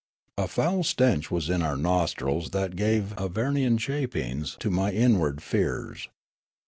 [0.35, 6.07] A foul stench was in our nostrils that gave Avernian shapings to my inward fears.